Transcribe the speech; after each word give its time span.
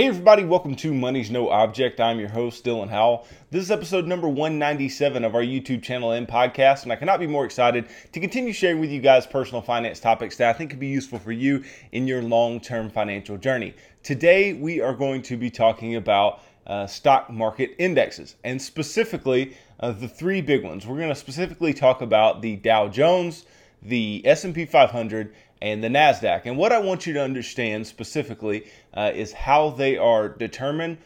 Hey, 0.00 0.06
everybody, 0.06 0.44
welcome 0.44 0.76
to 0.76 0.94
Money's 0.94 1.30
No 1.30 1.50
Object. 1.50 2.00
I'm 2.00 2.18
your 2.18 2.30
host, 2.30 2.64
Dylan 2.64 2.88
Howell. 2.88 3.26
This 3.50 3.64
is 3.64 3.70
episode 3.70 4.06
number 4.06 4.30
197 4.30 5.26
of 5.26 5.34
our 5.34 5.42
YouTube 5.42 5.82
channel 5.82 6.12
and 6.12 6.26
podcast, 6.26 6.84
and 6.84 6.90
I 6.90 6.96
cannot 6.96 7.20
be 7.20 7.26
more 7.26 7.44
excited 7.44 7.86
to 8.12 8.18
continue 8.18 8.54
sharing 8.54 8.80
with 8.80 8.88
you 8.88 9.02
guys 9.02 9.26
personal 9.26 9.60
finance 9.60 10.00
topics 10.00 10.38
that 10.38 10.48
I 10.48 10.56
think 10.56 10.70
could 10.70 10.80
be 10.80 10.86
useful 10.86 11.18
for 11.18 11.32
you 11.32 11.64
in 11.92 12.06
your 12.06 12.22
long 12.22 12.60
term 12.60 12.88
financial 12.88 13.36
journey. 13.36 13.74
Today, 14.02 14.54
we 14.54 14.80
are 14.80 14.94
going 14.94 15.20
to 15.20 15.36
be 15.36 15.50
talking 15.50 15.96
about 15.96 16.40
uh, 16.66 16.86
stock 16.86 17.28
market 17.28 17.74
indexes, 17.78 18.36
and 18.42 18.62
specifically 18.62 19.54
uh, 19.80 19.92
the 19.92 20.08
three 20.08 20.40
big 20.40 20.64
ones. 20.64 20.86
We're 20.86 20.96
going 20.96 21.10
to 21.10 21.14
specifically 21.14 21.74
talk 21.74 22.00
about 22.00 22.40
the 22.40 22.56
Dow 22.56 22.88
Jones, 22.88 23.44
the 23.82 24.22
S&P 24.24 24.64
500, 24.64 25.34
and 25.62 25.82
the 25.84 25.88
NASDAQ. 25.88 26.42
And 26.46 26.56
what 26.56 26.72
I 26.72 26.78
want 26.78 27.06
you 27.06 27.12
to 27.14 27.22
understand 27.22 27.86
specifically 27.86 28.66
uh, 28.94 29.12
is 29.14 29.32
how 29.32 29.70
they 29.70 29.96
are 29.96 30.28
determined, 30.28 30.98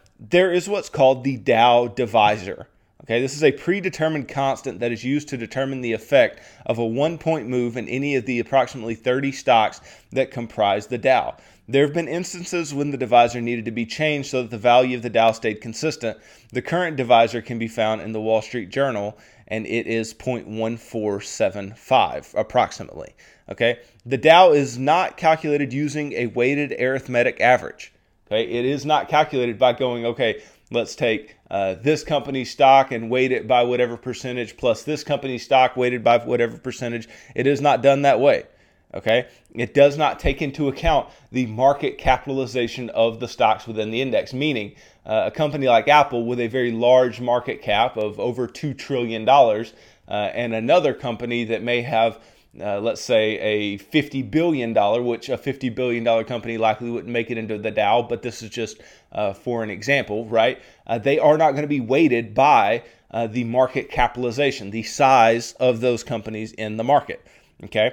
there 0.18 0.52
is 0.52 0.68
what's 0.68 0.88
called 0.88 1.24
the 1.24 1.36
Dow 1.36 1.88
divisor. 1.88 2.68
Okay, 3.04 3.20
this 3.20 3.34
is 3.34 3.42
a 3.42 3.52
predetermined 3.52 4.28
constant 4.28 4.78
that 4.80 4.92
is 4.92 5.02
used 5.02 5.28
to 5.28 5.36
determine 5.36 5.80
the 5.80 5.94
effect 5.94 6.40
of 6.66 6.78
a 6.78 6.84
one 6.84 7.18
point 7.18 7.48
move 7.48 7.76
in 7.76 7.88
any 7.88 8.14
of 8.14 8.26
the 8.26 8.38
approximately 8.38 8.94
30 8.94 9.32
stocks 9.32 9.80
that 10.12 10.30
comprise 10.30 10.86
the 10.86 10.98
Dow. 10.98 11.36
There 11.66 11.84
have 11.84 11.94
been 11.94 12.08
instances 12.08 12.74
when 12.74 12.90
the 12.90 12.96
divisor 12.96 13.40
needed 13.40 13.64
to 13.64 13.70
be 13.70 13.86
changed 13.86 14.30
so 14.30 14.42
that 14.42 14.50
the 14.50 14.58
value 14.58 14.96
of 14.96 15.02
the 15.02 15.10
Dow 15.10 15.32
stayed 15.32 15.60
consistent. 15.60 16.18
The 16.52 16.62
current 16.62 16.96
divisor 16.96 17.40
can 17.40 17.58
be 17.58 17.68
found 17.68 18.00
in 18.00 18.12
the 18.12 18.20
Wall 18.20 18.42
Street 18.42 18.70
Journal 18.70 19.16
and 19.48 19.66
it 19.66 19.86
is 19.86 20.14
0.1475 20.14 22.38
approximately. 22.38 23.14
Okay, 23.50 23.80
the 24.06 24.16
Dow 24.16 24.52
is 24.52 24.78
not 24.78 25.16
calculated 25.16 25.72
using 25.72 26.12
a 26.12 26.26
weighted 26.26 26.72
arithmetic 26.80 27.40
average. 27.40 27.92
Okay, 28.26 28.44
it 28.44 28.64
is 28.64 28.86
not 28.86 29.08
calculated 29.08 29.58
by 29.58 29.72
going, 29.72 30.06
okay, 30.06 30.40
let's 30.70 30.94
take 30.94 31.34
uh, 31.50 31.74
this 31.74 32.04
company's 32.04 32.50
stock 32.50 32.92
and 32.92 33.10
weight 33.10 33.32
it 33.32 33.48
by 33.48 33.64
whatever 33.64 33.96
percentage 33.96 34.56
plus 34.56 34.84
this 34.84 35.02
company's 35.02 35.44
stock 35.44 35.76
weighted 35.76 36.04
by 36.04 36.18
whatever 36.18 36.56
percentage. 36.58 37.08
It 37.34 37.48
is 37.48 37.60
not 37.60 37.82
done 37.82 38.02
that 38.02 38.20
way. 38.20 38.44
Okay, 38.92 39.28
it 39.54 39.72
does 39.72 39.96
not 39.96 40.18
take 40.18 40.42
into 40.42 40.68
account 40.68 41.08
the 41.30 41.46
market 41.46 41.98
capitalization 41.98 42.90
of 42.90 43.20
the 43.20 43.28
stocks 43.28 43.66
within 43.66 43.92
the 43.92 44.02
index, 44.02 44.32
meaning 44.32 44.74
uh, 45.06 45.24
a 45.26 45.30
company 45.30 45.68
like 45.68 45.86
Apple 45.86 46.24
with 46.24 46.40
a 46.40 46.48
very 46.48 46.72
large 46.72 47.20
market 47.20 47.62
cap 47.62 47.96
of 47.96 48.18
over 48.18 48.48
$2 48.48 48.76
trillion 48.76 49.28
uh, 49.28 49.64
and 50.08 50.54
another 50.54 50.92
company 50.92 51.44
that 51.44 51.62
may 51.62 51.82
have 51.82 52.18
uh, 52.58 52.80
let's 52.80 53.00
say 53.00 53.38
a 53.38 53.78
$50 53.78 54.28
billion, 54.30 54.74
which 55.04 55.28
a 55.28 55.38
$50 55.38 55.74
billion 55.74 56.24
company 56.24 56.58
likely 56.58 56.90
wouldn't 56.90 57.12
make 57.12 57.30
it 57.30 57.38
into 57.38 57.58
the 57.58 57.70
Dow, 57.70 58.02
but 58.02 58.22
this 58.22 58.42
is 58.42 58.50
just 58.50 58.80
uh, 59.12 59.32
for 59.32 59.62
an 59.62 59.70
example, 59.70 60.26
right? 60.26 60.60
Uh, 60.86 60.98
they 60.98 61.18
are 61.18 61.38
not 61.38 61.52
going 61.52 61.62
to 61.62 61.68
be 61.68 61.80
weighted 61.80 62.34
by 62.34 62.82
uh, 63.12 63.26
the 63.26 63.44
market 63.44 63.90
capitalization, 63.90 64.70
the 64.70 64.82
size 64.82 65.52
of 65.60 65.80
those 65.80 66.02
companies 66.02 66.52
in 66.52 66.76
the 66.76 66.84
market, 66.84 67.24
okay? 67.64 67.92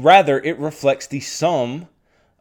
Rather, 0.00 0.38
it 0.38 0.58
reflects 0.58 1.06
the 1.06 1.20
sum 1.20 1.88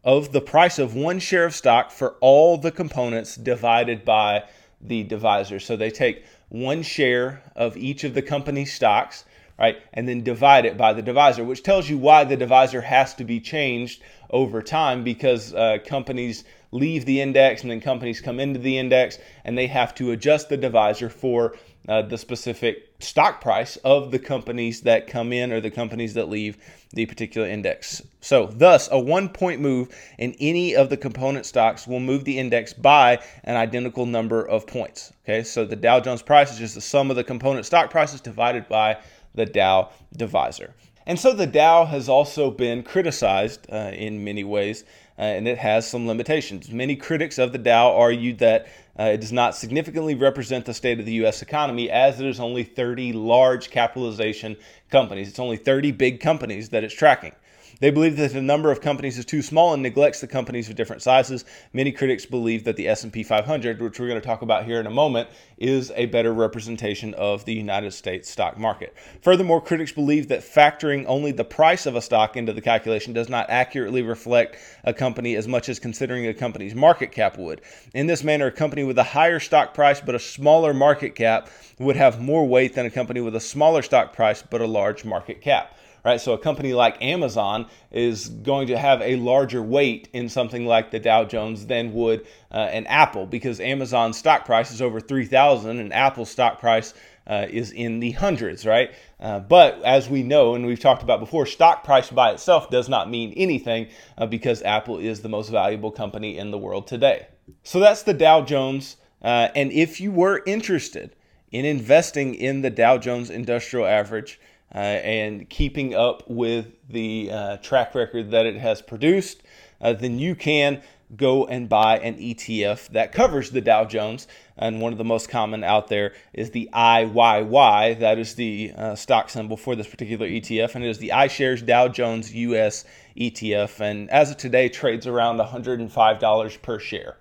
of 0.03 0.31
the 0.31 0.41
price 0.41 0.79
of 0.79 0.96
one 0.96 1.19
share 1.19 1.46
of 1.46 1.53
stock 1.53 1.91
for 1.91 2.12
all 2.22 2.57
the 2.57 2.72
components 2.72 3.36
divided 3.36 4.05
by 4.05 4.43
the 4.79 5.03
divisor. 5.03 5.60
So 5.60 5.75
they 5.75 5.89
take 5.89 6.24
one 6.50 6.84
share 6.84 7.43
of 7.55 7.75
each 7.75 8.05
of 8.05 8.13
the 8.13 8.22
company's 8.22 8.74
stocks 8.74 9.25
right? 9.60 9.78
And 9.94 10.08
then 10.08 10.24
divide 10.24 10.66
it 10.66 10.78
by 10.78 10.94
the 10.94 11.02
divisor, 11.02 11.44
which 11.44 11.64
tells 11.64 11.90
you 11.90 11.98
why 11.98 12.24
the 12.24 12.38
divisor 12.38 12.82
has 12.82 13.14
to 13.16 13.24
be 13.24 13.40
changed 13.40 14.02
over 14.30 14.62
time 14.62 15.04
because 15.04 15.54
uh, 15.54 15.78
companies 15.86 16.44
leave 16.72 17.06
the 17.06 17.22
index 17.22 17.62
and 17.62 17.72
then 17.72 17.80
companies 17.80 18.20
come 18.22 18.40
into 18.40 18.60
the 18.60 18.78
index 18.78 19.18
and 19.46 19.58
they 19.58 19.68
have 19.68 19.96
to 19.96 20.12
adjust 20.12 20.50
the 20.50 20.58
divisor 20.58 21.10
for 21.10 21.56
uh, 21.88 22.02
the 22.02 22.18
specific 22.18 22.94
stock 23.00 23.40
price 23.40 23.78
of 23.78 24.12
the 24.12 24.20
companies 24.20 24.82
that 24.82 25.08
come 25.08 25.32
in 25.32 25.54
or 25.54 25.62
the 25.62 25.72
companies 25.72 26.14
that 26.16 26.28
leave 26.28 26.58
the 26.92 27.06
particular 27.06 27.48
index. 27.48 28.02
So, 28.20 28.48
thus, 28.48 28.90
a 28.92 29.00
one 29.00 29.30
point 29.30 29.62
move 29.62 29.96
in 30.18 30.36
any 30.40 30.76
of 30.76 30.90
the 30.90 30.98
component 30.98 31.46
stocks 31.46 31.88
will 31.88 32.02
move 32.02 32.26
the 32.26 32.38
index 32.38 32.74
by 32.74 33.20
an 33.46 33.56
identical 33.56 34.06
number 34.06 34.46
of 34.46 34.68
points. 34.68 35.14
Okay, 35.24 35.44
so 35.44 35.64
the 35.64 35.76
Dow 35.78 36.02
Jones 36.02 36.22
price 36.22 36.52
is 36.52 36.60
just 36.60 36.76
the 36.76 36.82
sum 36.82 37.10
of 37.10 37.16
the 37.16 37.24
component 37.24 37.66
stock 37.66 37.90
prices 37.90 38.20
divided 38.20 38.68
by 38.68 38.98
the 39.38 39.46
Dow 39.46 39.91
divisor. 40.15 40.74
And 41.06 41.17
so 41.17 41.32
the 41.32 41.48
Dow 41.48 41.86
has 41.86 42.10
also 42.10 42.51
been 42.51 42.84
criticized 42.84 43.65
uh, 43.72 43.91
in 43.94 44.25
many 44.25 44.44
ways, 44.44 44.84
uh, 45.17 45.22
and 45.22 45.48
it 45.48 45.58
has 45.58 45.89
some 45.89 46.06
limitations. 46.06 46.70
Many 46.70 46.98
critics 46.98 47.38
of 47.38 47.53
the 47.53 47.58
Dow 47.58 47.96
argued 47.96 48.39
that 48.39 48.67
uh, 49.00 49.03
it 49.03 49.22
does 49.22 49.32
not 49.32 49.56
significantly 49.56 50.15
represent 50.15 50.65
the 50.65 50.74
state 50.74 51.00
of 51.00 51.06
the 51.06 51.13
U.S. 51.13 51.41
economy, 51.41 51.89
as 51.89 52.17
there's 52.17 52.41
only 52.41 52.65
30 52.65 53.13
large 53.13 53.70
capitalization 53.70 54.58
companies. 54.89 55.29
It's 55.29 55.39
only 55.39 55.56
30 55.56 55.91
big 55.94 56.20
companies 56.20 56.70
that 56.70 56.84
it's 56.84 56.94
tracking. 56.94 57.32
They 57.79 57.91
believe 57.91 58.17
that 58.17 58.34
the 58.34 58.41
number 58.41 58.72
of 58.72 58.81
companies 58.81 59.19
is 59.19 59.25
too 59.25 59.43
small 59.43 59.74
and 59.74 59.84
neglects 59.84 60.19
the 60.19 60.27
companies 60.27 60.67
of 60.67 60.75
different 60.75 61.03
sizes. 61.03 61.46
Many 61.74 61.91
critics 61.91 62.25
believe 62.25 62.63
that 62.63 62.75
the 62.75 62.88
S&P 62.88 63.22
500, 63.22 63.79
which 63.79 64.00
we're 64.00 64.07
going 64.07 64.19
to 64.19 64.25
talk 64.25 64.41
about 64.41 64.65
here 64.65 64.79
in 64.79 64.88
a 64.88 64.91
moment, 64.91 65.29
is 65.60 65.91
a 65.96 66.07
better 66.07 66.34
representation 66.34 67.13
of 67.13 67.46
the 67.46 67.53
United 67.53 67.91
States 67.91 68.31
stock 68.31 68.57
market. 68.57 68.96
Furthermore, 69.22 69.62
critics 69.62 69.91
believe 69.91 70.27
that 70.29 70.39
factoring 70.39 71.05
only 71.05 71.31
the 71.31 71.43
price 71.43 71.86
of 71.86 71.96
a 71.96 72.01
stock 72.01 72.36
into 72.36 72.51
the 72.51 72.62
calculation 72.62 73.13
does 73.13 73.29
not 73.29 73.48
accurately 73.51 74.01
reflect 74.01 74.57
a 74.84 74.93
company 74.93 75.36
as 75.36 75.48
much 75.48 75.69
as 75.69 75.77
considering 75.77 76.25
a 76.25 76.34
company's 76.34 76.74
market 76.74 77.12
cap 77.12 77.38
would. 77.38 77.62
In 77.93 78.07
this 78.07 78.24
manner, 78.24 78.48
a 78.48 78.51
company 78.51 78.84
with 78.86 78.98
a 78.98 79.03
higher 79.03 79.39
stock 79.39 79.75
price 79.75 80.01
but 80.01 80.15
a 80.15 80.19
smaller 80.19 80.74
market 80.74 81.13
cap 81.13 81.50
would 81.77 81.96
have 81.96 82.19
more 82.19 82.48
weight 82.48 82.74
than 82.74 82.88
a 82.88 82.91
company 82.91 83.22
with 83.22 83.36
a 83.36 83.39
smaller 83.39 83.84
stock 83.84 84.13
price 84.13 84.41
but 84.41 84.62
a 84.62 84.67
large 84.67 85.05
market 85.05 85.41
cap 85.41 85.75
right? 86.08 86.22
So 86.22 86.32
a 86.32 86.38
company 86.38 86.74
like 86.74 87.04
Amazon 87.04 87.68
is 87.92 88.30
going 88.30 88.68
to 88.68 88.78
have 88.78 89.02
a 89.02 89.18
larger 89.18 89.62
weight 89.62 90.08
in 90.14 90.30
something 90.30 90.66
like 90.66 90.90
the 90.90 91.00
Dow 91.00 91.26
Jones 91.26 91.66
than 91.66 91.94
would 91.94 92.26
uh, 92.50 92.60
an 92.60 92.88
Apple 92.88 93.26
because 93.26 93.60
Amazon's 93.60 94.18
stock 94.18 94.46
price 94.46 94.72
is 94.72 94.82
over 94.82 95.02
3,000 95.02 95.80
and 95.80 95.92
Apple's 95.92 96.30
stock 96.32 96.62
price 96.62 96.94
uh, 97.28 97.48
is 97.50 97.74
in 97.74 98.00
the 98.00 98.12
hundreds, 98.12 98.66
right? 98.66 98.92
Uh, 99.20 99.42
but 99.42 99.84
as 99.84 100.08
we 100.10 100.24
know, 100.24 100.56
and 100.56 100.66
we've 100.66 100.80
talked 100.80 101.04
about 101.04 101.20
before, 101.20 101.46
stock 101.46 101.84
price 101.84 102.10
by 102.10 102.32
itself 102.32 102.70
does 102.70 102.88
not 102.88 103.10
mean 103.10 103.34
anything 103.36 103.90
uh, 104.18 104.26
because 104.26 104.64
Apple 104.64 105.00
is 105.00 105.20
the 105.20 105.28
most 105.28 105.50
valuable 105.50 105.92
company 105.92 106.38
in 106.38 106.52
the 106.52 106.58
world 106.58 106.88
today. 106.88 107.28
So 107.64 107.82
that's 107.82 108.04
the 108.04 108.14
Dow 108.14 108.44
Jones. 108.44 108.96
Uh, 109.22 109.50
and 109.58 109.74
if 109.74 110.00
you 110.00 110.14
were 110.14 110.42
interested 110.46 111.18
in 111.52 111.66
investing 111.66 112.34
in 112.34 112.62
the 112.62 112.70
Dow 112.70 112.98
Jones 112.98 113.30
Industrial 113.30 113.86
Average, 113.86 114.40
uh, 114.74 114.78
and 114.78 115.50
keeping 115.50 115.96
up 115.96 116.24
with 116.28 116.68
the 116.90 117.30
uh, 117.32 117.58
track 117.58 117.96
record 117.96 118.32
that 118.32 118.46
it 118.46 118.58
has 118.58 118.82
produced, 118.82 119.44
uh, 119.82 119.94
then 119.94 120.20
you 120.20 120.36
can 120.36 120.82
go 121.16 121.46
and 121.46 121.70
buy 121.70 121.98
an 122.00 122.18
ETF 122.18 122.90
that 122.90 123.14
covers 123.14 123.52
the 123.52 123.62
Dow 123.62 123.86
Jones. 123.86 124.28
And 124.58 124.82
one 124.82 124.92
of 124.92 124.98
the 124.98 125.06
most 125.06 125.30
common 125.30 125.64
out 125.64 125.88
there 125.88 126.14
is 126.34 126.52
the 126.52 126.70
IYY. 126.74 128.00
That 128.00 128.20
is 128.20 128.36
the 128.36 128.74
uh, 128.76 128.96
stock 128.96 129.30
symbol 129.30 129.56
for 129.56 129.76
this 129.76 129.88
particular 129.88 130.28
ETF. 130.28 130.76
And 130.76 130.84
it 130.84 130.90
is 130.90 130.98
the 130.98 131.10
iShares 131.10 131.66
Dow 131.66 131.88
Jones 131.88 132.34
US 132.34 132.84
ETF. 133.16 133.80
And 133.80 134.10
as 134.10 134.32
of 134.32 134.38
today, 134.38 134.68
trades 134.68 135.08
around 135.08 135.40
$105 135.40 136.62
per 136.62 136.80
share. 136.80 137.18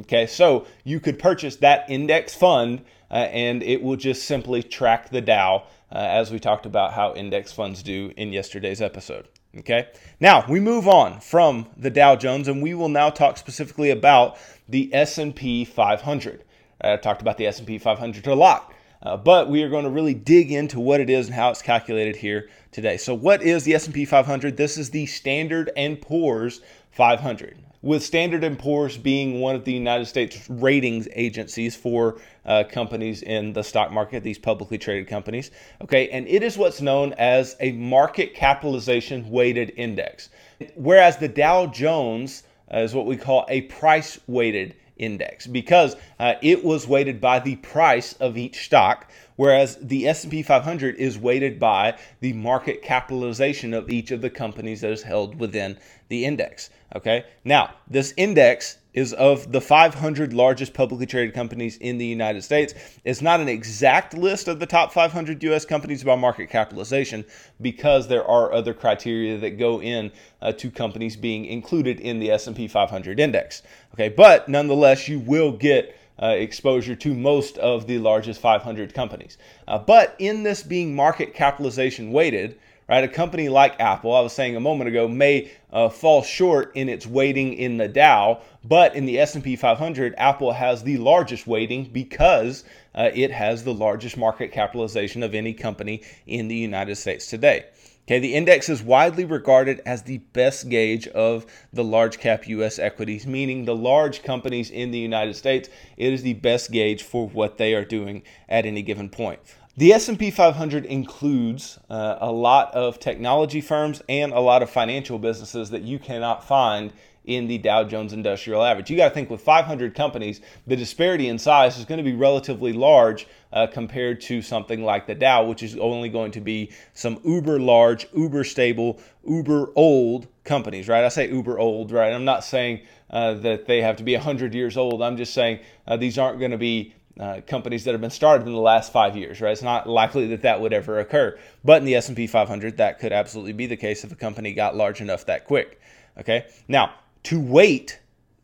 Okay, 0.00 0.26
so 0.26 0.66
you 0.84 1.00
could 1.00 1.18
purchase 1.18 1.56
that 1.56 1.88
index 1.88 2.34
fund 2.34 2.84
uh, 3.10 3.14
and 3.14 3.62
it 3.62 3.82
will 3.82 3.96
just 3.96 4.24
simply 4.24 4.62
track 4.62 5.10
the 5.10 5.20
Dow 5.20 5.64
uh, 5.90 5.98
as 5.98 6.30
we 6.30 6.38
talked 6.38 6.66
about 6.66 6.92
how 6.92 7.14
index 7.14 7.52
funds 7.52 7.82
do 7.82 8.12
in 8.16 8.32
yesterday's 8.32 8.82
episode. 8.82 9.28
Okay. 9.56 9.88
Now 10.20 10.44
we 10.48 10.60
move 10.60 10.86
on 10.86 11.20
from 11.20 11.68
the 11.76 11.90
Dow 11.90 12.16
Jones, 12.16 12.48
and 12.48 12.62
we 12.62 12.74
will 12.74 12.88
now 12.88 13.10
talk 13.10 13.38
specifically 13.38 13.90
about 13.90 14.36
the 14.68 14.92
S&P 14.94 15.64
500. 15.64 16.44
I 16.80 16.96
talked 16.96 17.22
about 17.22 17.38
the 17.38 17.46
S&P 17.46 17.78
500 17.78 18.26
a 18.26 18.34
lot, 18.34 18.72
uh, 19.02 19.16
but 19.16 19.48
we 19.48 19.62
are 19.62 19.68
going 19.68 19.84
to 19.84 19.90
really 19.90 20.14
dig 20.14 20.52
into 20.52 20.78
what 20.78 21.00
it 21.00 21.10
is 21.10 21.26
and 21.26 21.34
how 21.34 21.50
it's 21.50 21.62
calculated 21.62 22.16
here 22.16 22.50
today. 22.70 22.96
So, 22.98 23.14
what 23.14 23.42
is 23.42 23.64
the 23.64 23.74
S&P 23.74 24.04
500? 24.04 24.56
This 24.56 24.76
is 24.76 24.90
the 24.90 25.06
Standard 25.06 25.70
and 25.76 26.00
Poor's 26.00 26.60
500. 26.92 27.56
With 27.82 28.02
Standard 28.02 28.58
& 28.58 28.58
Poor's 28.58 28.96
being 28.96 29.40
one 29.40 29.54
of 29.54 29.64
the 29.64 29.72
United 29.72 30.06
States 30.06 30.48
ratings 30.50 31.08
agencies 31.14 31.76
for 31.76 32.20
uh, 32.44 32.64
companies 32.68 33.22
in 33.22 33.52
the 33.52 33.62
stock 33.62 33.92
market, 33.92 34.22
these 34.22 34.38
publicly 34.38 34.78
traded 34.78 35.06
companies. 35.06 35.50
Okay, 35.82 36.08
and 36.08 36.26
it 36.26 36.42
is 36.42 36.58
what's 36.58 36.80
known 36.80 37.12
as 37.14 37.56
a 37.60 37.72
market 37.72 38.34
capitalization 38.34 39.28
weighted 39.30 39.72
index, 39.76 40.30
whereas 40.74 41.18
the 41.18 41.28
Dow 41.28 41.66
Jones 41.66 42.42
uh, 42.72 42.78
is 42.78 42.94
what 42.94 43.06
we 43.06 43.16
call 43.16 43.46
a 43.48 43.62
price 43.62 44.18
weighted 44.26 44.74
index 44.98 45.46
because 45.46 45.96
uh, 46.18 46.34
it 46.42 46.64
was 46.64 46.86
weighted 46.86 47.20
by 47.20 47.38
the 47.38 47.56
price 47.56 48.12
of 48.14 48.36
each 48.36 48.64
stock 48.64 49.10
whereas 49.36 49.76
the 49.80 50.06
S&P 50.08 50.42
500 50.42 50.96
is 50.96 51.16
weighted 51.16 51.60
by 51.60 51.96
the 52.20 52.32
market 52.32 52.82
capitalization 52.82 53.72
of 53.72 53.88
each 53.88 54.10
of 54.10 54.20
the 54.20 54.28
companies 54.28 54.80
that 54.80 54.90
is 54.90 55.02
held 55.02 55.38
within 55.38 55.78
the 56.08 56.24
index. 56.24 56.70
Okay. 56.94 57.24
Now, 57.44 57.74
this 57.86 58.12
index 58.16 58.77
is 58.94 59.12
of 59.12 59.52
the 59.52 59.60
500 59.60 60.32
largest 60.32 60.74
publicly 60.74 61.06
traded 61.06 61.34
companies 61.34 61.76
in 61.76 61.98
the 61.98 62.06
United 62.06 62.42
States. 62.42 62.74
It's 63.04 63.22
not 63.22 63.40
an 63.40 63.48
exact 63.48 64.14
list 64.14 64.48
of 64.48 64.60
the 64.60 64.66
top 64.66 64.92
500 64.92 65.42
U.S. 65.44 65.64
companies 65.64 66.02
by 66.02 66.16
market 66.16 66.48
capitalization 66.48 67.24
because 67.60 68.08
there 68.08 68.24
are 68.24 68.52
other 68.52 68.74
criteria 68.74 69.38
that 69.38 69.58
go 69.58 69.80
in 69.80 70.10
uh, 70.40 70.52
to 70.52 70.70
companies 70.70 71.16
being 71.16 71.44
included 71.44 72.00
in 72.00 72.18
the 72.18 72.30
S&P 72.30 72.66
500 72.66 73.20
index. 73.20 73.62
Okay, 73.94 74.08
but 74.08 74.48
nonetheless, 74.48 75.08
you 75.08 75.18
will 75.18 75.52
get 75.52 75.94
uh, 76.20 76.28
exposure 76.28 76.96
to 76.96 77.14
most 77.14 77.58
of 77.58 77.86
the 77.86 77.98
largest 77.98 78.40
500 78.40 78.92
companies. 78.94 79.38
Uh, 79.68 79.78
but 79.78 80.16
in 80.18 80.42
this 80.42 80.62
being 80.62 80.94
market 80.94 81.34
capitalization 81.34 82.10
weighted, 82.10 82.58
right, 82.96 83.04
a 83.04 83.08
company 83.08 83.48
like 83.48 83.78
Apple, 83.80 84.14
I 84.14 84.20
was 84.20 84.32
saying 84.32 84.56
a 84.56 84.60
moment 84.60 84.88
ago, 84.88 85.06
may 85.06 85.50
uh, 85.72 85.88
fall 85.88 86.22
short 86.22 86.72
in 86.74 86.88
its 86.88 87.06
weighting 87.06 87.52
in 87.52 87.76
the 87.76 87.88
Dow, 87.88 88.40
but 88.64 88.94
in 88.94 89.04
the 89.04 89.18
S&P 89.18 89.56
500, 89.56 90.14
Apple 90.16 90.52
has 90.52 90.82
the 90.82 90.96
largest 90.96 91.46
weighting 91.46 91.84
because 91.92 92.64
uh, 92.94 93.10
it 93.14 93.30
has 93.30 93.64
the 93.64 93.74
largest 93.74 94.16
market 94.16 94.52
capitalization 94.52 95.22
of 95.22 95.34
any 95.34 95.52
company 95.52 96.02
in 96.26 96.48
the 96.48 96.56
United 96.56 96.96
States 96.96 97.26
today. 97.26 97.66
Okay, 98.08 98.20
the 98.20 98.34
index 98.34 98.70
is 98.70 98.82
widely 98.82 99.26
regarded 99.26 99.82
as 99.84 100.04
the 100.04 100.16
best 100.16 100.70
gauge 100.70 101.06
of 101.08 101.44
the 101.74 101.84
large 101.84 102.18
cap 102.18 102.48
US 102.48 102.78
equities, 102.78 103.26
meaning 103.26 103.66
the 103.66 103.76
large 103.76 104.22
companies 104.22 104.70
in 104.70 104.92
the 104.92 104.98
United 104.98 105.36
States, 105.36 105.68
it 105.98 106.14
is 106.14 106.22
the 106.22 106.32
best 106.32 106.72
gauge 106.72 107.02
for 107.02 107.28
what 107.28 107.58
they 107.58 107.74
are 107.74 107.84
doing 107.84 108.22
at 108.48 108.64
any 108.64 108.80
given 108.80 109.10
point. 109.10 109.40
The 109.78 109.92
S&P 109.92 110.32
500 110.32 110.86
includes 110.86 111.78
uh, 111.88 112.16
a 112.20 112.32
lot 112.32 112.74
of 112.74 112.98
technology 112.98 113.60
firms 113.60 114.02
and 114.08 114.32
a 114.32 114.40
lot 114.40 114.60
of 114.60 114.70
financial 114.70 115.20
businesses 115.20 115.70
that 115.70 115.82
you 115.82 116.00
cannot 116.00 116.42
find 116.42 116.92
in 117.24 117.46
the 117.46 117.58
Dow 117.58 117.84
Jones 117.84 118.12
Industrial 118.12 118.60
Average. 118.64 118.90
You 118.90 118.96
got 118.96 119.10
to 119.10 119.14
think 119.14 119.30
with 119.30 119.40
500 119.40 119.94
companies, 119.94 120.40
the 120.66 120.74
disparity 120.74 121.28
in 121.28 121.38
size 121.38 121.78
is 121.78 121.84
going 121.84 121.98
to 121.98 122.04
be 122.04 122.16
relatively 122.16 122.72
large 122.72 123.28
uh, 123.52 123.68
compared 123.68 124.20
to 124.22 124.42
something 124.42 124.82
like 124.82 125.06
the 125.06 125.14
Dow, 125.14 125.44
which 125.44 125.62
is 125.62 125.76
only 125.76 126.08
going 126.08 126.32
to 126.32 126.40
be 126.40 126.72
some 126.92 127.20
uber 127.24 127.60
large, 127.60 128.08
uber 128.12 128.42
stable, 128.42 128.98
uber 129.24 129.70
old 129.76 130.26
companies, 130.42 130.88
right? 130.88 131.04
I 131.04 131.08
say 131.08 131.30
uber 131.30 131.56
old, 131.56 131.92
right? 131.92 132.12
I'm 132.12 132.24
not 132.24 132.42
saying 132.42 132.80
uh, 133.10 133.34
that 133.34 133.66
they 133.66 133.80
have 133.82 133.94
to 133.98 134.02
be 134.02 134.14
100 134.14 134.54
years 134.54 134.76
old. 134.76 135.02
I'm 135.02 135.16
just 135.16 135.34
saying 135.34 135.60
uh, 135.86 135.96
these 135.96 136.18
aren't 136.18 136.40
going 136.40 136.50
to 136.50 136.58
be 136.58 136.94
uh, 137.18 137.40
companies 137.46 137.84
that 137.84 137.92
have 137.92 138.00
been 138.00 138.10
started 138.10 138.46
in 138.46 138.52
the 138.52 138.60
last 138.60 138.92
five 138.92 139.16
years, 139.16 139.40
right? 139.40 139.52
It's 139.52 139.62
not 139.62 139.88
likely 139.88 140.28
that 140.28 140.42
that 140.42 140.60
would 140.60 140.72
ever 140.72 141.00
occur. 141.00 141.38
But 141.64 141.78
in 141.78 141.84
the 141.84 141.96
S&P 141.96 142.26
500, 142.26 142.76
that 142.76 142.98
could 142.98 143.12
absolutely 143.12 143.52
be 143.52 143.66
the 143.66 143.76
case 143.76 144.04
if 144.04 144.12
a 144.12 144.16
company 144.16 144.52
got 144.52 144.76
large 144.76 145.00
enough 145.00 145.26
that 145.26 145.44
quick. 145.44 145.80
Okay. 146.18 146.46
Now, 146.68 146.94
to 147.24 147.40
weight 147.40 147.98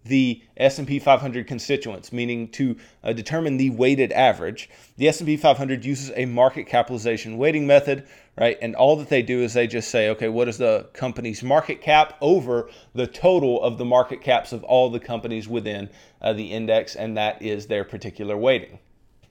the 0.04 0.42
S&P 0.56 0.98
500 0.98 1.46
constituents, 1.46 2.12
meaning 2.12 2.48
to 2.48 2.76
uh, 3.02 3.12
determine 3.12 3.56
the 3.56 3.70
weighted 3.70 4.12
average. 4.12 4.68
The 4.96 5.08
S&P 5.08 5.36
500 5.36 5.84
uses 5.84 6.12
a 6.14 6.26
market 6.26 6.64
capitalization 6.64 7.38
weighting 7.38 7.66
method, 7.66 8.06
right? 8.38 8.58
And 8.60 8.76
all 8.76 8.96
that 8.96 9.08
they 9.08 9.22
do 9.22 9.40
is 9.40 9.54
they 9.54 9.66
just 9.66 9.90
say, 9.90 10.10
okay, 10.10 10.28
what 10.28 10.48
is 10.48 10.58
the 10.58 10.88
company's 10.92 11.42
market 11.42 11.80
cap 11.80 12.16
over 12.20 12.68
the 12.94 13.06
total 13.06 13.62
of 13.62 13.78
the 13.78 13.84
market 13.84 14.20
caps 14.20 14.52
of 14.52 14.62
all 14.64 14.90
the 14.90 15.00
companies 15.00 15.48
within 15.48 15.88
uh, 16.20 16.32
the 16.32 16.52
index, 16.52 16.96
and 16.96 17.16
that 17.16 17.40
is 17.40 17.66
their 17.66 17.84
particular 17.84 18.36
weighting. 18.36 18.78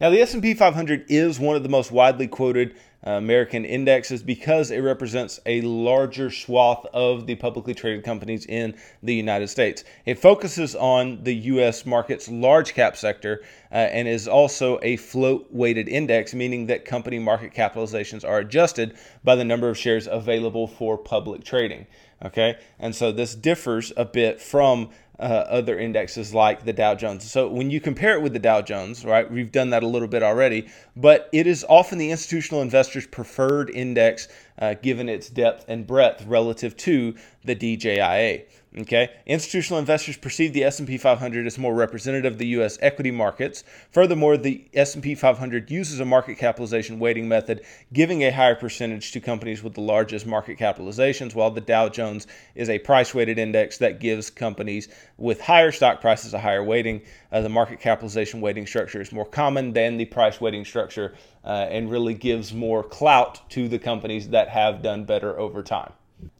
Now, 0.01 0.09
the 0.09 0.21
S&P 0.21 0.53
500 0.53 1.05
is 1.07 1.39
one 1.39 1.55
of 1.55 1.63
the 1.63 1.69
most 1.69 1.91
widely 1.91 2.27
quoted 2.27 2.75
American 3.03 3.65
indexes 3.65 4.23
because 4.23 4.71
it 4.71 4.79
represents 4.79 5.39
a 5.45 5.61
larger 5.61 6.31
swath 6.31 6.85
of 6.93 7.27
the 7.27 7.35
publicly 7.35 7.73
traded 7.73 8.03
companies 8.03 8.45
in 8.45 8.75
the 9.01 9.13
United 9.13 9.47
States. 9.47 9.83
It 10.05 10.19
focuses 10.19 10.75
on 10.75 11.23
the 11.23 11.35
U.S. 11.35 11.85
market's 11.85 12.29
large 12.29 12.73
cap 12.73 12.95
sector 12.95 13.43
uh, 13.71 13.75
and 13.75 14.07
is 14.07 14.27
also 14.27 14.79
a 14.81 14.95
float 14.95 15.47
weighted 15.51 15.89
index, 15.89 16.33
meaning 16.33 16.67
that 16.67 16.85
company 16.85 17.19
market 17.19 17.53
capitalizations 17.53 18.27
are 18.27 18.39
adjusted 18.39 18.95
by 19.23 19.35
the 19.35 19.45
number 19.45 19.69
of 19.69 19.77
shares 19.77 20.07
available 20.07 20.67
for 20.67 20.97
public 20.97 21.43
trading. 21.43 21.85
Okay, 22.23 22.57
and 22.79 22.95
so 22.95 23.11
this 23.11 23.35
differs 23.35 23.91
a 23.97 24.05
bit 24.05 24.39
from 24.39 24.89
uh, 25.19 25.23
other 25.23 25.77
indexes 25.77 26.33
like 26.33 26.65
the 26.65 26.73
Dow 26.73 26.95
Jones. 26.95 27.29
So 27.29 27.47
when 27.47 27.69
you 27.69 27.79
compare 27.79 28.15
it 28.15 28.21
with 28.21 28.33
the 28.33 28.39
Dow 28.39 28.61
Jones, 28.61 29.05
right, 29.05 29.29
we've 29.29 29.51
done 29.51 29.69
that 29.69 29.83
a 29.83 29.87
little 29.87 30.07
bit 30.07 30.23
already, 30.23 30.67
but 30.95 31.29
it 31.31 31.47
is 31.47 31.65
often 31.69 31.97
the 31.97 32.11
institutional 32.11 32.61
investor's 32.61 33.05
preferred 33.05 33.69
index 33.69 34.27
uh, 34.59 34.73
given 34.75 35.09
its 35.09 35.29
depth 35.29 35.65
and 35.67 35.85
breadth 35.85 36.25
relative 36.25 36.75
to 36.77 37.15
the 37.43 37.55
DJIA. 37.55 38.45
Okay, 38.75 39.11
institutional 39.27 39.77
investors 39.77 40.17
perceive 40.17 40.51
the 40.51 40.63
S&P 40.63 40.97
500 40.97 41.45
as 41.45 41.59
more 41.59 41.75
representative 41.75 42.33
of 42.33 42.39
the 42.39 42.47
U.S. 42.47 42.79
equity 42.81 43.11
markets. 43.11 43.63
Furthermore, 43.91 44.35
the 44.35 44.67
S&P 44.73 45.13
500 45.13 45.69
uses 45.69 45.99
a 45.99 46.05
market 46.05 46.39
capitalization 46.39 46.97
weighting 46.97 47.27
method, 47.27 47.61
giving 47.93 48.23
a 48.23 48.31
higher 48.31 48.55
percentage 48.55 49.11
to 49.11 49.19
companies 49.19 49.61
with 49.61 49.75
the 49.75 49.81
largest 49.81 50.25
market 50.25 50.57
capitalizations, 50.57 51.35
while 51.35 51.51
the 51.51 51.61
Dow 51.61 51.87
Jones 51.87 52.25
is 52.55 52.67
a 52.67 52.79
price-weighted 52.79 53.37
index 53.37 53.77
that 53.77 53.99
gives 53.99 54.31
companies 54.31 54.87
with 55.17 55.39
higher 55.39 55.71
stock 55.71 56.01
prices 56.01 56.33
a 56.33 56.39
higher 56.39 56.63
weighting. 56.63 57.03
Uh, 57.31 57.41
the 57.41 57.49
market 57.49 57.79
capitalization 57.79 58.41
weighting 58.41 58.65
structure 58.65 59.01
is 59.01 59.11
more 59.11 59.23
common 59.23 59.73
than 59.73 59.97
the 59.97 60.05
price 60.05 60.41
weighting 60.41 60.65
structure, 60.65 61.13
uh, 61.43 61.67
and 61.69 61.91
really 61.91 62.15
gives 62.15 62.55
more 62.55 62.81
clout 62.81 63.47
to 63.51 63.67
the 63.67 63.77
companies 63.77 64.29
that 64.29 64.49
have 64.49 64.81
done 64.81 65.03
better 65.03 65.37
over 65.37 65.61
time. 65.61 65.93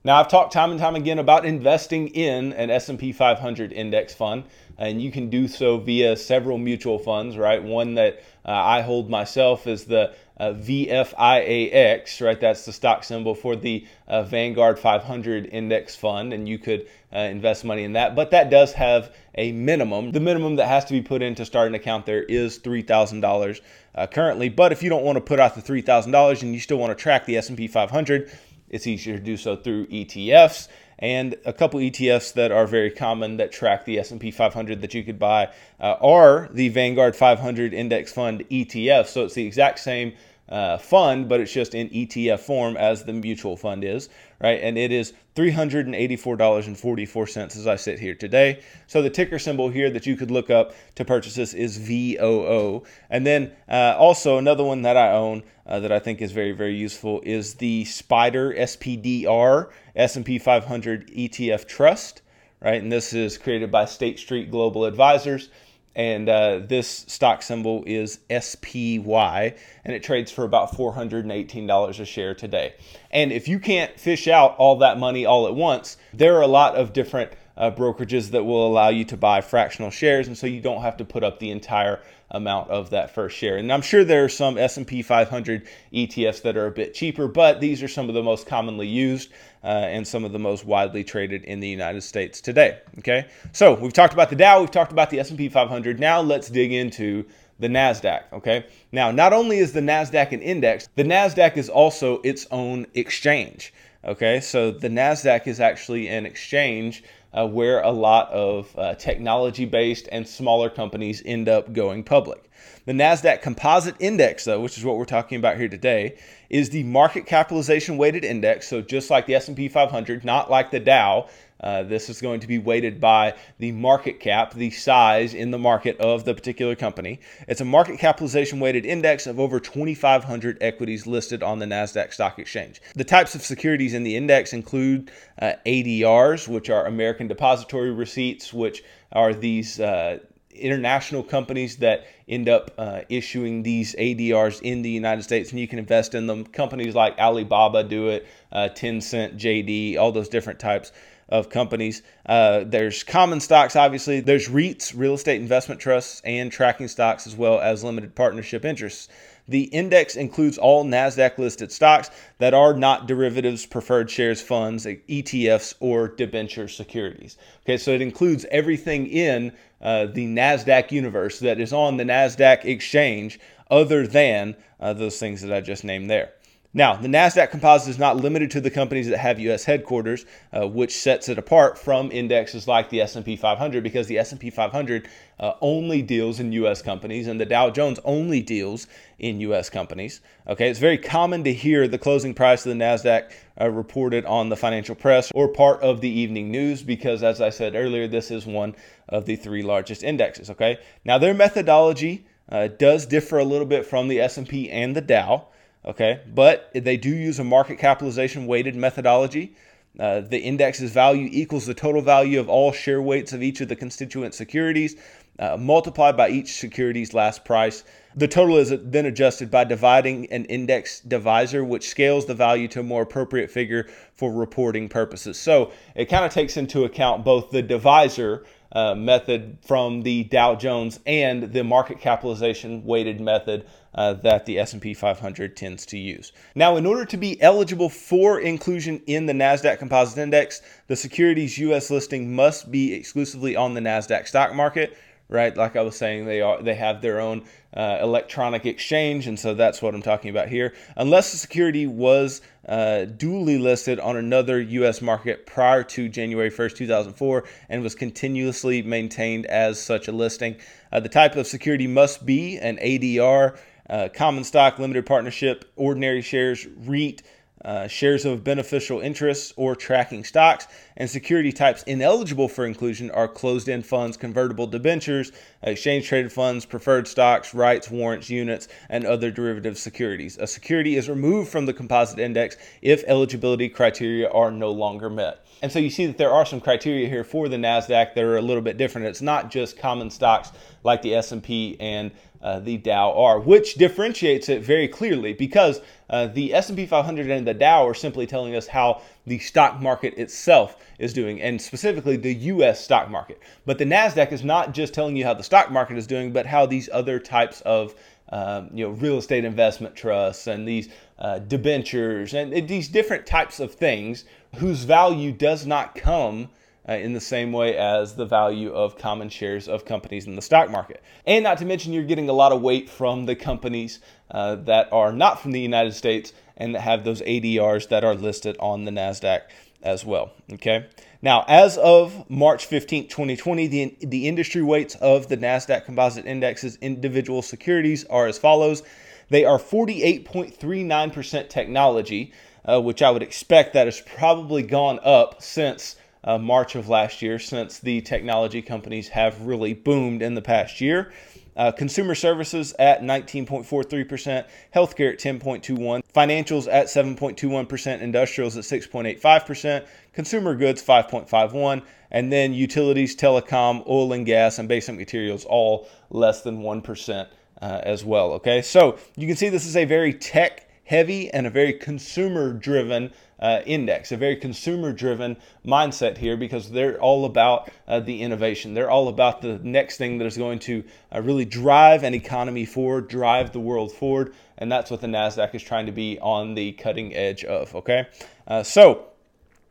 Now, 0.04 0.19
I've 0.19 0.28
talked 0.28 0.54
time 0.54 0.72
and 0.72 0.80
time 0.80 0.96
again 0.96 1.19
about 1.19 1.46
investing 1.46 2.10
in 2.10 2.54
an 2.54 2.69
S&P 2.69 3.12
500 3.12 3.72
index 3.72 4.13
fund, 4.13 4.43
and 4.78 5.02
you 5.02 5.12
can 5.12 5.30
do 5.30 5.48
so 5.48 5.78
via 5.78 6.15
several 6.17 6.58
mutual 6.58 7.00
funds, 7.00 7.38
right? 7.38 7.63
One 7.63 7.96
that 7.96 8.24
uh, 8.46 8.52
I 8.52 8.82
hold 8.82 9.10
myself 9.10 9.67
is 9.67 9.86
the 9.86 10.13
uh, 10.38 10.54
VFIAX, 10.54 12.26
right? 12.26 12.39
That's 12.39 12.65
the 12.65 12.74
stock 12.74 13.04
symbol 13.04 13.36
for 13.36 13.56
the 13.56 13.86
uh, 14.08 14.24
Vanguard 14.24 14.80
500 14.80 15.46
index 15.46 15.96
fund, 15.96 16.34
and 16.34 16.50
you 16.50 16.58
could 16.58 16.88
uh, 17.13 17.19
invest 17.19 17.63
money 17.63 17.84
in 17.84 17.93
that. 17.93 18.15
But 18.15 18.32
that 18.32 18.50
does 18.50 18.74
have 18.74 19.15
a 19.36 19.52
minimum. 19.52 20.12
The 20.12 20.19
minimum 20.19 20.56
that 20.58 20.67
has 20.67 20.86
to 20.86 20.93
be 20.93 21.02
put 21.02 21.22
in 21.22 21.36
to 21.36 21.46
start 21.46 21.67
an 21.67 21.76
account 21.76 22.06
there 22.06 22.24
is 22.24 22.60
$3,000 22.60 23.62
uh, 23.96 24.08
currently. 24.08 24.50
But 24.50 24.72
if 24.72 24.82
you 24.82 24.89
don't 24.89 25.04
want 25.04 25.17
to 25.17 25.22
put 25.22 25.39
out 25.39 25.56
the 25.56 25.62
$3,000 25.62 26.41
and 26.41 26.54
you 26.54 26.60
still 26.60 26.78
want 26.78 26.98
to 26.98 27.02
track 27.02 27.26
the 27.26 27.38
S&P 27.38 27.67
500, 27.67 28.32
it's 28.73 28.88
easier 28.88 29.17
to 29.17 29.23
do 29.23 29.38
so 29.38 29.55
through 29.55 29.86
ETFs 29.88 30.67
and 30.99 31.36
a 31.45 31.53
couple 31.53 31.79
ETFs 31.79 32.33
that 32.33 32.51
are 32.51 32.65
very 32.65 32.89
common 32.89 33.38
that 33.38 33.51
track 33.51 33.86
the 33.86 33.99
S&P 33.99 34.31
500 34.31 34.81
that 34.81 34.93
you 34.93 35.03
could 35.03 35.19
buy 35.19 35.49
uh, 35.79 35.95
are 36.01 36.49
the 36.51 36.69
Vanguard 36.69 37.15
500 37.15 37.73
Index 37.73 38.12
Fund 38.12 38.43
ETF. 38.49 39.07
So 39.07 39.25
it's 39.25 39.33
the 39.33 39.45
exact 39.45 39.79
same 39.79 40.13
uh, 40.49 40.77
fund, 40.77 41.27
but 41.27 41.39
it's 41.39 41.51
just 41.51 41.75
in 41.75 41.89
ETF 41.89 42.39
form 42.39 42.77
as 42.77 43.03
the 43.03 43.13
mutual 43.13 43.57
fund 43.57 43.83
is, 43.83 44.09
right? 44.43 44.60
And 44.62 44.77
it 44.77 44.91
is 44.91 45.13
$384.44 45.36 47.56
as 47.56 47.65
I 47.65 47.75
sit 47.77 47.97
here 47.97 48.13
today. 48.13 48.60
So 48.88 49.01
the 49.01 49.10
ticker 49.10 49.39
symbol 49.39 49.69
here 49.69 49.89
that 49.89 50.06
you 50.06 50.17
could 50.17 50.29
look 50.29 50.49
up 50.49 50.75
to 50.95 51.06
purchase 51.06 51.36
this 51.36 51.53
is 51.53 51.77
VOO. 51.77 52.84
And 53.10 53.25
then 53.25 53.53
uh, 53.69 53.95
also 53.97 54.38
another 54.38 54.65
one 54.65 54.82
that 54.82 54.97
I 54.97 55.13
own 55.13 55.43
uh, 55.65 55.79
that 55.79 55.93
I 55.93 55.99
think 55.99 56.21
is 56.21 56.34
very, 56.34 56.51
very 56.51 56.75
useful 56.75 57.21
is 57.23 57.53
the 57.56 57.86
Spider 57.86 58.53
SPDR 58.53 59.71
S&P 59.95 60.38
500 60.38 61.08
ETF 61.08 61.65
Trust, 61.65 62.21
right? 62.62 62.82
And 62.82 62.91
this 62.91 63.13
is 63.13 63.38
created 63.38 63.71
by 63.71 63.86
State 63.86 64.19
Street 64.19 64.51
Global 64.51 64.84
Advisors. 64.84 65.47
And 65.95 66.27
uh, 66.27 66.60
this 66.60 67.06
stock 67.08 67.43
symbol 67.43 67.84
is 67.86 68.19
SPY, 68.29 69.56
and 69.86 69.95
it 69.95 70.03
trades 70.03 70.32
for 70.32 70.43
about 70.43 70.71
$418 70.71 71.99
a 71.99 72.06
share 72.06 72.34
today. 72.34 72.73
And 73.12 73.32
if 73.32 73.47
you 73.47 73.60
can't 73.60 73.99
fish 73.99 74.27
out 74.27 74.56
all 74.58 74.77
that 74.77 74.97
money 74.97 75.25
all 75.25 75.47
at 75.47 75.53
once, 75.53 75.97
there 76.13 76.36
are 76.38 76.41
a 76.41 76.47
lot 76.47 76.75
of 76.75 76.93
different 76.93 77.32
uh, 77.56 77.69
brokerages 77.69 78.32
that 78.32 78.43
will 78.43 78.65
allow 78.65 78.89
you 78.89 79.06
to 79.06 79.17
buy 79.17 79.41
fractional 79.41 79.91
shares, 79.91 80.27
and 80.27 80.38
so 80.38 80.47
you 80.47 80.62
don't 80.62 80.82
have 80.82 80.97
to 80.97 81.06
put 81.06 81.23
up 81.23 81.39
the 81.39 81.51
entire 81.51 82.01
amount 82.34 82.69
of 82.69 82.89
that 82.89 83.13
first 83.13 83.38
share. 83.38 83.58
And 83.58 83.72
I'm 83.72 83.82
sure 83.82 84.04
there 84.04 84.26
are 84.26 84.30
some 84.30 84.58
S&P 84.58 85.02
500 85.02 85.67
ETFs 85.93 86.41
that 86.41 86.58
are 86.58 86.65
a 86.65 86.72
bit 86.72 86.93
cheaper, 86.93 87.28
but 87.28 87.62
these 87.62 87.84
are 87.84 87.88
some 87.88 88.10
of 88.10 88.15
the 88.15 88.24
most 88.24 88.48
commonly 88.48 88.88
used 88.88 89.32
uh, 89.63 89.67
and 89.67 90.06
some 90.06 90.26
of 90.26 90.32
the 90.32 90.39
most 90.39 90.65
widely 90.65 91.04
traded 91.04 91.43
in 91.43 91.60
the 91.60 91.67
United 91.67 92.02
States 92.02 92.41
today. 92.41 92.80
Okay, 93.00 93.28
so 93.52 93.76
we've 93.76 93.93
talked 93.93 94.13
about 94.13 94.30
the 94.30 94.36
Dow, 94.36 94.60
we've 94.60 94.72
talked 94.72 94.91
about 94.91 95.10
the 95.10 95.19
S&P 95.19 95.48
500. 95.48 96.00
Now 96.00 96.22
let's 96.22 96.50
dig 96.50 96.74
into 96.74 97.26
the 97.60 97.67
NASDAQ. 97.67 98.24
Okay, 98.34 98.65
now 98.91 99.12
not 99.12 99.32
only 99.32 99.60
is 99.60 99.72
the 99.72 99.80
NASDAQ 99.80 100.32
an 100.32 100.41
index, 100.41 100.89
the 100.96 101.04
NASDAQ 101.04 101.56
is 101.58 101.69
also 101.69 102.19
its 102.22 102.48
own 102.52 102.88
exchange. 102.96 103.74
Okay, 104.06 104.41
so 104.41 104.72
the 104.72 104.89
NASDAQ 104.89 105.48
is 105.48 105.62
actually 105.62 106.10
an 106.10 106.26
exchange 106.26 107.04
uh, 107.34 107.48
where 107.48 107.82
a 107.82 107.91
lot 107.91 108.30
of 108.32 108.74
uh, 108.78 108.96
technology 108.96 109.65
based 109.65 110.08
and 110.12 110.28
smaller 110.28 110.69
companies 110.69 111.22
end 111.26 111.50
up 111.50 111.74
going 111.74 112.04
public. 112.04 112.50
The 112.86 112.93
NASDAQ 112.93 113.41
Composite 113.41 113.96
Index, 114.00 114.46
though, 114.46 114.60
which 114.60 114.78
is 114.78 114.84
what 114.84 114.98
we're 114.98 115.06
talking 115.06 115.38
about 115.38 115.58
here 115.58 115.69
today, 115.69 116.17
is 116.50 116.69
the 116.69 116.84
market 116.84 117.26
capitalization 117.26 117.98
weighted 117.98 118.24
index. 118.26 118.67
So 118.67 118.82
just 118.82 119.10
like 119.10 119.26
the 119.26 119.36
S&P 119.36 119.69
500, 119.69 120.24
not 120.24 120.52
like 120.52 120.72
the 120.72 120.80
Dow, 120.80 121.30
uh, 121.63 121.84
this 121.84 122.10
is 122.10 122.21
going 122.21 122.41
to 122.41 122.47
be 122.47 122.60
weighted 122.60 122.99
by 122.99 123.34
the 123.58 123.71
market 123.71 124.19
cap, 124.19 124.54
the 124.54 124.69
size 124.69 125.34
in 125.34 125.52
the 125.52 125.58
market 125.58 125.97
of 125.99 126.26
the 126.26 126.34
particular 126.34 126.76
company. 126.76 127.19
It's 127.47 127.62
a 127.62 127.65
market 127.65 127.99
capitalization 127.99 128.60
weighted 128.60 128.86
index 128.86 129.26
of 129.26 129.39
over 129.39 129.60
2,500 129.60 130.58
equities 130.62 131.08
listed 131.08 131.41
on 131.41 131.60
the 131.60 131.65
NASDAQ 131.65 132.13
Stock 132.13 132.38
Exchange. 132.38 132.82
The 132.95 133.06
types 133.06 133.34
of 133.34 133.41
securities 133.41 133.93
in 133.93 134.04
the 134.04 134.15
index 134.15 134.52
include 134.52 135.10
uh, 135.41 135.54
ADRs, 135.65 136.47
which 136.47 136.69
are 136.69 136.86
American 136.86 137.28
Depository 137.28 137.91
Receipts, 137.91 138.54
which 138.54 138.84
are 139.12 139.34
these. 139.34 139.80
Uh, 139.80 140.19
international 140.56 141.23
companies 141.23 141.78
that 141.78 142.06
end 142.28 142.47
up 142.47 142.69
uh, 142.78 143.02
issuing 143.10 143.63
these 143.63 143.95
ADRs 143.95 144.62
in 144.62 144.84
the 144.84 144.89
United 144.89 145.23
States, 145.23 145.49
and 145.49 145.60
you 145.60 145.67
can 145.67 145.80
invest 145.80 146.13
in 146.13 146.28
them. 146.28 146.45
Companies 146.45 146.93
like 146.93 147.17
Alibaba 147.17 147.84
do 147.84 148.10
it, 148.10 148.28
uh, 148.52 148.69
Tencent, 148.71 149.39
JD, 149.39 149.97
all 149.97 150.12
those 150.12 150.30
different 150.30 150.60
types 150.60 150.91
of 151.29 151.49
companies. 151.49 152.01
Uh, 152.25 152.63
there's 152.65 153.03
common 153.03 153.39
stocks, 153.39 153.75
obviously. 153.75 154.19
There's 154.19 154.47
REITs, 154.47 154.93
real 154.95 155.13
estate 155.13 155.41
investment 155.41 155.81
trusts, 155.81 156.21
and 156.25 156.51
tracking 156.51 156.88
stocks, 156.88 157.25
as 157.27 157.36
well 157.36 157.59
as 157.59 157.83
limited 157.83 158.15
partnership 158.15 158.65
interests. 158.65 159.09
The 159.47 159.63
index 159.63 160.15
includes 160.15 160.57
all 160.57 160.86
NASDAQ 160.86 161.38
listed 161.38 161.71
stocks 161.71 162.09
that 162.38 162.53
are 162.53 162.73
not 162.73 163.07
derivatives, 163.07 163.65
preferred 163.65 164.09
shares 164.09 164.41
funds, 164.41 164.86
ETFs, 164.86 165.73
or 165.81 166.07
debenture 166.07 166.69
securities. 166.69 167.38
Okay, 167.65 167.77
so 167.77 167.91
it 167.91 168.01
includes 168.01 168.45
everything 168.51 169.05
in 169.07 169.51
uh, 169.81 170.05
the 170.05 170.27
NASDAQ 170.27 170.91
universe 170.91 171.39
that 171.39 171.59
is 171.59 171.73
on 171.73 171.97
the 171.97 172.05
NASDAQ 172.05 172.63
exchange 172.63 173.39
other 173.69 174.07
than 174.07 174.55
uh, 174.79 174.93
those 174.93 175.19
things 175.19 175.41
that 175.41 175.51
I 175.51 175.59
just 175.59 175.83
named 175.83 176.09
there. 176.09 176.31
Now, 176.75 176.95
the 176.95 177.07
NASDAQ 177.07 177.51
composite 177.51 177.89
is 177.89 177.99
not 177.99 178.17
limited 178.17 178.49
to 178.51 178.62
the 178.62 178.71
companies 178.71 179.07
that 179.07 179.19
have 179.19 179.39
U.S. 179.41 179.63
headquarters, 179.63 180.25
uh, 180.51 180.67
which 180.67 180.97
sets 180.97 181.29
it 181.29 181.38
apart 181.38 181.77
from 181.77 182.12
indexes 182.12 182.67
like 182.67 182.89
the 182.89 183.01
S&P 183.01 183.36
500 183.36 183.83
because 183.83 184.07
the 184.07 184.17
S&P 184.17 184.49
500 184.49 185.07
uh, 185.39 185.53
only 185.62 186.01
deals 186.01 186.39
in 186.39 186.51
U.S. 186.53 186.81
companies 186.81 187.27
and 187.27 187.39
the 187.39 187.45
Dow 187.45 187.69
Jones 187.69 187.99
only 188.03 188.41
deals 188.41 188.88
in 189.19 189.39
U.S. 189.41 189.69
companies. 189.69 190.21
Okay, 190.47 190.67
it's 190.67 190.79
very 190.79 190.97
common 190.97 191.43
to 191.43 191.53
hear 191.53 191.88
the 191.88 191.99
closing 191.99 192.33
price 192.33 192.65
of 192.65 192.75
the 192.75 192.83
NASDAQ 192.83 193.31
uh, 193.62 193.69
reported 193.69 194.25
on 194.25 194.49
the 194.49 194.57
financial 194.57 194.95
press 194.95 195.31
or 195.36 195.49
part 195.49 195.79
of 195.81 196.01
the 196.01 196.09
evening 196.09 196.49
news 196.49 196.81
because, 196.81 197.21
as 197.21 197.39
I 197.39 197.51
said 197.51 197.75
earlier, 197.75 198.07
this 198.07 198.31
is 198.31 198.47
one 198.47 198.75
of 199.09 199.27
the 199.27 199.36
three 199.36 199.62
largest 199.62 200.01
indexes. 200.01 200.49
Okay, 200.49 200.79
now 201.05 201.19
their 201.19 201.36
methodology 201.36 202.25
uh, 202.49 202.67
does 202.67 203.05
differ 203.05 203.38
a 203.38 203.45
little 203.45 203.67
bit 203.67 203.86
from 203.86 204.07
the 204.07 204.19
S&P 204.19 204.71
and 204.71 204.95
the 204.95 205.01
Dow 205.01 205.49
okay? 205.86 206.22
But 206.34 206.69
they 206.74 206.98
do 206.98 207.10
use 207.10 207.39
a 207.39 207.43
market 207.43 207.78
capitalization 207.78 208.46
weighted 208.46 208.76
methodology. 208.76 209.56
Uh, 210.00 210.22
the 210.22 210.39
index's 210.39 210.91
value 210.91 211.30
equals 211.32 211.67
the 211.67 211.74
total 211.74 212.02
value 212.02 212.39
of 212.39 212.50
all 212.50 212.72
share 212.72 213.02
weights 213.02 213.32
of 213.32 213.43
each 213.43 213.62
of 213.62 213.67
the 213.67 213.76
constituent 213.76 214.34
securities 214.34 214.96
uh, 215.39 215.58
multiplied 215.58 216.15
by 216.15 216.30
each 216.30 216.54
security's 216.54 217.13
last 217.13 217.43
price. 217.46 217.84
The 218.15 218.28
total 218.28 218.58
is 218.58 218.74
then 218.84 219.06
adjusted 219.06 219.50
by 219.50 219.63
dividing 219.63 220.32
an 220.32 220.46
index 220.46 221.00
divisor, 221.00 221.63
which 221.63 221.89
scales 221.89 222.26
the 222.26 222.36
value 222.36 222.67
to 222.69 222.82
a 222.82 222.84
more 222.84 223.02
appropriate 223.02 223.50
figure 223.50 223.88
for 224.13 224.32
reporting 224.32 224.89
purposes. 224.89 225.39
So 225.39 225.72
it 225.96 226.06
kind 226.06 226.26
of 226.26 226.32
takes 226.32 226.58
into 226.58 226.84
account 226.84 227.26
both 227.26 227.50
the 227.50 227.63
divisor 227.63 228.46
uh, 228.72 228.96
method 228.96 229.58
from 229.62 230.04
the 230.04 230.26
Dow 230.26 230.56
Jones 230.56 231.00
and 231.06 231.52
the 231.52 231.63
market 231.63 232.00
capitalization 232.00 232.84
weighted 232.84 233.19
method 233.19 233.65
uh, 233.95 234.13
that 234.13 234.45
the 234.45 234.60
S&P 234.60 234.93
500 234.93 235.56
tends 235.56 235.86
to 235.88 235.97
use. 235.97 236.32
Now, 236.56 236.75
in 236.75 236.86
order 236.86 237.06
to 237.06 237.17
be 237.17 237.41
eligible 237.41 237.89
for 237.89 238.39
inclusion 238.39 239.01
in 239.08 239.25
the 239.25 239.34
Nasdaq 239.34 239.79
Composite 239.79 240.17
Index, 240.17 240.62
the 240.88 240.95
securities 240.95 241.58
U.S. 241.60 241.89
listing 241.89 242.36
must 242.36 242.71
be 242.71 242.93
exclusively 242.93 243.56
on 243.56 243.73
the 243.73 243.82
Nasdaq 243.82 244.27
stock 244.27 244.53
market 244.53 244.97
right? 245.29 245.58
Like 245.58 245.75
I 245.75 245.82
was 245.82 245.97
saying, 245.97 246.25
they 246.25 246.41
are 246.41 246.62
they 246.62 246.75
have 246.75 247.01
their 247.01 247.19
own 247.19 247.43
uh, 247.75 247.97
electronic 248.01 248.65
exchange, 248.65 249.27
and 249.27 249.39
so 249.39 249.53
that's 249.53 249.82
what 249.82 249.95
I'm 249.95 250.01
talking 250.01 250.29
about 250.29 250.47
here. 250.47 250.73
Unless 250.95 251.32
the 251.32 251.38
security 251.38 251.88
was 251.88 252.41
uh, 252.67 253.06
duly 253.06 253.58
listed 253.58 253.99
on 253.99 254.15
another 254.15 254.62
U.S. 254.62 255.01
market 255.01 255.45
prior 255.45 255.84
to 255.84 256.08
January 256.08 256.51
1st, 256.51 256.75
2004, 256.77 257.43
and 257.69 257.82
was 257.82 257.95
continuously 257.95 258.84
maintained 258.84 259.45
as 259.47 259.82
such 259.82 260.08
a 260.08 260.12
listing, 260.12 260.56
uh, 260.91 260.99
the 260.99 261.10
type 261.10 261.36
of 261.36 261.47
security 261.47 261.88
must 261.88 262.25
be 262.25 262.58
an 262.60 262.77
ADR, 262.77 263.58
uh, 263.89 264.10
common 264.13 264.43
stock, 264.43 264.80
limited 264.80 265.06
partnership, 265.06 265.72
ordinary 265.76 266.22
shares, 266.22 266.67
REIT 266.86 267.24
uh, 267.63 267.88
shares 267.88 268.26
of 268.26 268.43
beneficial 268.43 269.00
interests 269.00 269.54
or 269.56 269.76
tracking 269.76 270.24
stocks, 270.24 270.67
and 270.98 271.10
security 271.10 271.52
types 271.52 271.84
ineligible 271.84 272.50
for 272.50 272.65
inclusion 272.65 273.10
are 273.12 273.28
closed 273.28 273.69
end 273.69 273.86
funds, 273.86 274.17
convertible 274.17 274.67
debentures, 274.67 275.32
exchange 275.62 276.08
traded 276.08 276.32
funds, 276.32 276.65
preferred 276.65 277.08
stocks, 277.08 277.54
rights, 277.54 277.89
warrants, 277.89 278.30
units, 278.30 278.67
and 278.89 279.06
other 279.06 279.32
derivative 279.32 279.78
securities. 279.78 280.38
A 280.38 280.48
security 280.48 280.98
is 280.98 281.08
removed 281.08 281.50
from 281.50 281.65
the 281.65 281.74
composite 281.74 282.19
index 282.19 282.58
if 282.82 283.04
eligibility 283.08 283.69
criteria 283.69 284.30
are 284.30 284.52
no 284.52 284.72
longer 284.72 285.10
met. 285.10 285.46
And 285.62 285.72
so 285.72 285.80
you 285.80 285.89
see 285.89 286.06
that 286.06 286.17
there 286.17 286.34
are 286.34 286.46
some 286.46 286.60
criteria 286.60 287.08
here 287.08 287.24
for 287.24 287.48
the 287.48 287.56
Nasdaq 287.56 288.13
that 288.13 288.24
are 288.24 288.36
a 288.36 288.41
little 288.41 288.62
bit 288.62 288.76
different. 288.76 289.08
It's 289.08 289.22
not 289.22 289.50
just 289.50 289.78
common 289.78 290.10
stocks 290.10 290.52
like 290.84 291.02
the 291.02 291.15
S&P 291.15 291.78
and 291.80 292.12
uh, 292.43 292.60
the 292.60 292.77
Dow 292.77 293.13
are, 293.13 293.39
which 293.39 293.75
differentiates 293.75 294.49
it 294.49 294.62
very 294.62 294.88
clearly 294.88 295.34
because 295.34 295.82
uh, 296.10 296.27
the 296.27 296.53
S&P 296.53 296.86
500 296.86 297.32
and 297.32 297.47
the 297.47 297.53
Dow 297.53 297.88
are 297.88 297.93
simply 297.93 298.27
telling 298.27 298.53
us 298.56 298.67
how 298.67 299.01
the 299.25 299.39
stock 299.39 299.82
market 299.82 300.13
itself 300.17 300.75
is 300.99 301.13
doing, 301.13 301.41
and 301.41 301.60
specifically 301.62 302.17
the 302.17 302.36
U.S. 302.36 302.84
stock 302.84 303.10
market. 303.10 303.39
But 303.65 303.77
the 303.77 303.86
Nasdaq 303.86 304.32
is 304.34 304.43
not 304.43 304.73
just 304.73 304.93
telling 304.93 305.15
you 305.15 305.23
how 305.23 305.34
the 305.34 305.43
stock 305.43 305.71
market 305.71 305.97
is 305.97 306.06
doing, 306.06 306.34
but 306.34 306.45
how 306.45 306.65
these 306.65 306.89
other 306.91 307.17
types 307.17 307.62
of 307.62 307.95
um, 308.29 308.69
you 308.73 308.86
know 308.86 308.91
real 308.91 309.17
estate 309.17 309.45
investment 309.45 309.95
trusts 309.95 310.47
and 310.47 310.67
these 310.67 310.89
uh, 311.19 311.39
debentures 311.39 312.34
and 312.34 312.67
these 312.67 312.89
different 312.89 313.25
types 313.25 313.60
of 313.60 313.73
things 313.73 314.25
whose 314.56 314.84
value 314.84 315.32
does 315.32 315.65
not 315.65 315.95
come 315.95 316.49
uh, 316.88 316.93
in 316.93 317.13
the 317.13 317.22
same 317.22 317.52
way 317.52 317.78
as 317.78 318.15
the 318.15 318.26
value 318.26 318.72
of 318.74 318.98
common 318.98 319.30
shares 319.30 319.67
of 319.67 319.86
companies 319.86 320.28
in 320.28 320.36
the 320.36 320.41
stock 320.41 320.69
market. 320.69 321.02
And 321.26 321.43
not 321.43 321.58
to 321.60 321.65
mention, 321.65 321.93
you're 321.93 322.04
getting 322.04 322.30
a 322.30 322.34
lot 322.34 322.52
of 322.52 322.62
weight 322.62 322.89
from 322.89 323.26
the 323.26 323.36
companies 323.36 324.00
uh, 324.32 324.56
that 324.56 324.91
are 324.91 325.13
not 325.13 325.41
from 325.41 325.52
the 325.52 325.62
United 325.62 325.93
States 325.93 326.34
and 326.58 326.76
that 326.76 326.82
have 326.82 327.04
those 327.04 327.22
ADRs 327.22 327.89
that 327.89 328.04
are 328.04 328.15
listed 328.15 328.58
on 328.60 328.86
the 328.86 328.91
NASDAQ 328.91 329.41
as 329.82 330.06
well. 330.06 330.32
Okay. 330.52 330.88
Now, 331.22 331.46
as 331.48 331.78
of 331.78 332.30
March 332.30 332.65
15, 332.65 333.08
2020, 333.08 333.67
the, 333.67 333.98
the 334.02 334.28
industry 334.28 334.62
weights 334.62 334.96
of 334.96 335.30
the 335.30 335.38
NASDAQ 335.38 335.86
Composite 335.86 336.26
Index's 336.26 336.78
individual 336.78 337.41
securities 337.41 338.04
are 338.06 338.28
as 338.28 338.38
follows. 338.38 338.84
They 339.30 339.46
are 339.46 339.58
48.39% 339.58 341.50
technology, 341.50 342.34
uh, 342.65 342.82
which 342.82 343.02
I 343.02 343.10
would 343.10 343.24
expect 343.24 343.74
that 343.74 343.88
has 343.88 344.02
probably 344.02 344.63
gone 344.63 345.00
up 345.04 345.41
since 345.41 345.96
uh, 346.23 346.38
March 346.38 346.75
of 346.75 346.89
last 346.89 347.21
year, 347.21 347.39
since 347.39 347.79
the 347.79 348.01
technology 348.01 348.62
companies 348.62 349.09
have 349.09 349.41
really 349.41 349.73
boomed 349.73 350.21
in 350.21 350.36
the 350.36 350.41
past 350.41 350.81
year. 350.81 351.12
Uh, 351.55 351.71
consumer 351.71 352.15
services 352.15 352.73
at 352.79 353.01
19.43%, 353.01 354.45
healthcare 354.73 355.13
at 355.13 355.19
10.21%, 355.19 356.01
financials 356.12 356.67
at 356.71 356.88
7.21%, 356.88 358.01
industrials 358.01 358.57
at 358.57 358.63
6.85%, 358.63 359.86
consumer 360.13 360.55
goods 360.55 360.81
5.51%, 360.83 361.83
and 362.09 362.31
then 362.31 362.53
utilities, 362.53 363.15
telecom, 363.15 363.88
oil 363.88 364.13
and 364.13 364.25
gas, 364.25 364.57
and 364.57 364.67
basic 364.67 364.95
materials 364.95 365.45
all 365.45 365.88
less 366.09 366.41
than 366.41 366.62
1% 366.62 367.27
uh, 367.62 367.81
as 367.83 368.03
well. 368.03 368.33
Okay, 368.33 368.62
so 368.62 368.97
you 369.15 369.27
can 369.27 369.36
see 369.36 369.49
this 369.49 369.67
is 369.67 369.77
a 369.77 369.86
very 369.86 370.13
tech 370.13 370.69
heavy 370.86 371.31
and 371.31 371.47
a 371.47 371.49
very 371.49 371.73
consumer 371.73 372.51
driven 372.51 373.12
uh, 373.43 373.62
index, 373.65 374.13
a 374.13 374.17
very 374.17 374.38
consumer 374.38 374.93
driven 374.93 375.36
mindset 375.65 376.17
here 376.17 376.38
because 376.38 376.71
they're 376.71 376.99
all 377.01 377.25
about 377.25 377.69
uh, 377.89 377.99
the 377.99 378.21
innovation. 378.21 378.73
They're 378.73 378.89
all 378.89 379.10
about 379.10 379.41
the 379.41 379.60
next 379.60 379.97
thing 379.97 380.17
that 380.19 380.25
is 380.25 380.38
going 380.38 380.60
to 380.60 380.82
uh, 381.13 381.21
really 381.21 381.43
drive 381.43 382.03
an 382.03 382.13
economy 382.13 382.63
forward, 382.63 383.10
drive 383.10 383.51
the 383.51 383.60
world 383.60 383.91
forward. 383.91 384.34
And 384.58 384.71
that's 384.71 384.89
what 384.89 385.01
the 385.01 385.08
NASDAQ 385.08 385.53
is 385.56 385.62
trying 385.62 385.88
to 385.88 385.91
be 385.91 386.17
on 386.19 386.56
the 386.56 386.71
cutting 386.71 387.13
edge 387.13 387.43
of. 387.43 387.75
Okay. 387.75 388.08
Uh, 388.47 388.63
so, 388.63 389.08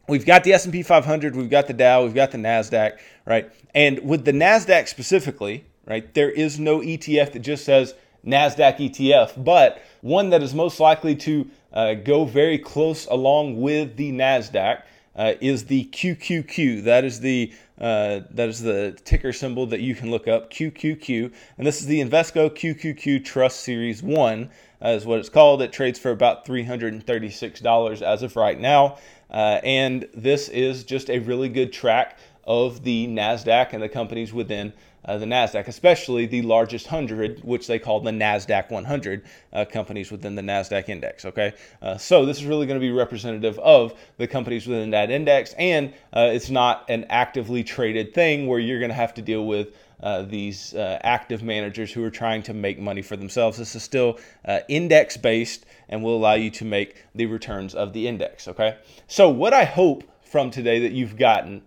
we've 0.06 0.26
got 0.26 0.44
the 0.44 0.52
S&P 0.52 0.82
500, 0.82 1.35
we've 1.35 1.48
got 1.48 1.66
the 1.66 1.72
Dow, 1.72 2.04
we've 2.04 2.14
got 2.14 2.30
the 2.30 2.38
Nasdaq, 2.38 2.98
right? 3.24 3.50
And 3.74 4.00
with 4.00 4.26
the 4.26 4.32
Nasdaq 4.32 4.87
specifically, 4.87 5.64
right, 5.87 6.12
there 6.12 6.30
is 6.30 6.58
no 6.58 6.80
ETF 6.80 7.32
that 7.32 7.40
just 7.40 7.64
says 7.64 7.94
NASDAQ 8.26 8.90
ETF, 8.90 9.42
but 9.42 9.82
one 10.02 10.28
that 10.30 10.42
is 10.42 10.52
most 10.52 10.78
likely 10.78 11.16
to 11.16 11.48
uh, 11.72 11.94
go 11.94 12.24
very 12.24 12.58
close 12.58 13.06
along 13.06 13.61
with 13.61 13.96
the 13.96 14.12
NASDAQ 14.12 14.82
uh, 15.14 15.35
is 15.40 15.66
the 15.66 15.85
QQQ. 15.87 16.85
That 16.85 17.04
is 17.04 17.20
the 17.20 17.52
uh, 17.80 18.20
that 18.30 18.48
is 18.48 18.61
the 18.61 18.96
ticker 19.04 19.32
symbol 19.32 19.66
that 19.66 19.80
you 19.80 19.94
can 19.94 20.11
look 20.11 20.28
up 20.28 20.52
QQQ, 20.52 21.32
and 21.58 21.66
this 21.66 21.80
is 21.80 21.87
the 21.87 22.00
Invesco 22.00 22.48
QQQ 22.48 23.24
Trust 23.24 23.61
Series 23.61 24.02
One, 24.02 24.50
uh, 24.85 24.90
is 24.90 25.04
what 25.04 25.18
it's 25.18 25.28
called. 25.28 25.62
It 25.62 25.72
trades 25.72 25.98
for 25.98 26.11
about 26.11 26.46
three 26.46 26.64
hundred 26.64 26.92
and 26.92 27.04
thirty-six 27.04 27.61
dollars 27.61 28.00
as 28.02 28.22
of 28.22 28.37
right 28.37 28.58
now, 28.58 28.98
uh, 29.30 29.61
and 29.64 30.08
this 30.14 30.48
is 30.48 30.85
just 30.85 31.11
a 31.11 31.18
really 31.18 31.48
good 31.48 31.72
track 31.72 32.18
of 32.44 32.82
the 32.85 33.06
Nasdaq 33.08 33.72
and 33.72 33.82
the 33.82 33.88
companies 33.88 34.32
within 34.32 34.72
uh, 35.04 35.18
the 35.18 35.26
NASDAQ, 35.26 35.66
especially 35.66 36.26
the 36.26 36.42
largest 36.42 36.86
100, 36.86 37.42
which 37.42 37.66
they 37.66 37.78
call 37.78 38.00
the 38.00 38.10
NASDAQ 38.10 38.70
100 38.70 39.24
uh, 39.52 39.64
companies 39.64 40.10
within 40.10 40.34
the 40.34 40.42
NASDAQ 40.42 40.88
index. 40.88 41.24
Okay, 41.24 41.52
uh, 41.80 41.96
so 41.96 42.24
this 42.24 42.38
is 42.38 42.46
really 42.46 42.66
going 42.66 42.78
to 42.78 42.84
be 42.84 42.92
representative 42.92 43.58
of 43.58 43.94
the 44.18 44.26
companies 44.26 44.66
within 44.66 44.90
that 44.90 45.10
index, 45.10 45.54
and 45.58 45.92
uh, 46.12 46.30
it's 46.32 46.50
not 46.50 46.84
an 46.88 47.04
actively 47.08 47.64
traded 47.64 48.14
thing 48.14 48.46
where 48.46 48.58
you're 48.58 48.78
going 48.78 48.90
to 48.90 48.94
have 48.94 49.14
to 49.14 49.22
deal 49.22 49.46
with. 49.46 49.74
Uh, 50.02 50.22
these 50.22 50.74
uh, 50.74 50.98
active 51.04 51.44
managers 51.44 51.92
who 51.92 52.02
are 52.02 52.10
trying 52.10 52.42
to 52.42 52.52
make 52.52 52.76
money 52.76 53.00
for 53.00 53.16
themselves. 53.16 53.56
This 53.56 53.76
is 53.76 53.84
still 53.84 54.18
index 54.68 55.16
based 55.16 55.64
and 55.88 56.02
will 56.02 56.16
allow 56.16 56.34
you 56.34 56.50
to 56.50 56.64
make 56.64 56.96
the 57.14 57.26
returns 57.26 57.72
of 57.72 57.92
the 57.92 58.08
index. 58.08 58.48
Okay, 58.48 58.78
so 59.06 59.28
what 59.28 59.54
I 59.54 59.62
hope 59.62 60.02
from 60.24 60.50
today 60.50 60.80
that 60.80 60.90
you've 60.90 61.16
gotten 61.16 61.62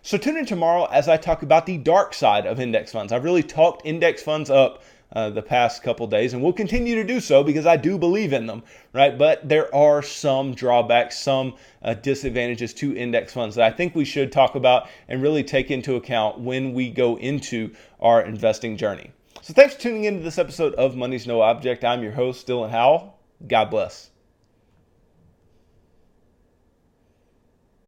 So 0.04 0.18
tune 0.18 0.38
in 0.38 0.46
tomorrow 0.46 0.86
as 0.86 1.08
I 1.08 1.18
talk 1.18 1.44
about 1.44 1.66
the 1.66 1.78
dark 1.78 2.14
side 2.14 2.48
of 2.48 2.60
index 2.60 2.92
funds. 2.92 3.12
I've 3.12 3.24
really 3.24 3.44
talked 3.44 3.86
index 3.86 4.24
funds 4.24 4.50
up 4.50 4.84
uh, 5.14 5.30
the 5.30 5.42
past 5.42 5.84
couple 5.84 6.08
days, 6.08 6.34
and 6.34 6.42
we'll 6.42 6.54
continue 6.54 6.96
to 6.96 7.04
do 7.04 7.20
so 7.20 7.44
because 7.44 7.66
I 7.66 7.76
do 7.76 7.98
believe 7.98 8.34
in 8.34 8.48
them, 8.48 8.64
right? 8.94 9.18
But 9.18 9.48
there 9.48 9.74
are 9.76 10.02
some 10.02 10.54
drawbacks, 10.54 11.20
some 11.20 11.56
uh, 11.82 11.96
disadvantages 11.96 12.74
to 12.76 12.96
index 12.96 13.34
funds 13.34 13.56
that 13.56 13.66
I 13.66 13.76
think 13.76 13.94
we 13.94 14.06
should 14.06 14.32
talk 14.32 14.56
about 14.56 14.88
and 15.08 15.22
really 15.22 15.44
take 15.44 15.70
into 15.70 15.96
account 15.96 16.40
when 16.40 16.74
we 16.74 16.90
go 16.90 17.18
into 17.18 17.74
our 18.00 18.22
investing 18.22 18.78
journey. 18.78 19.12
So, 19.42 19.54
thanks 19.54 19.76
for 19.76 19.82
tuning 19.82 20.06
into 20.06 20.24
this 20.24 20.38
episode 20.38 20.74
of 20.76 20.96
Money's 20.96 21.28
No 21.28 21.42
Object. 21.42 21.84
I'm 21.84 22.04
your 22.04 22.14
host, 22.14 22.48
Dylan 22.48 22.70
Howell. 22.70 23.18
God 23.48 23.70
bless. 23.70 24.11